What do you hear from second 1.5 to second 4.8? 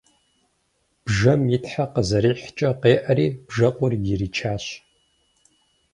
и тхьэ къызэрихькӏэ къеӏэри бжэкъур иричащ.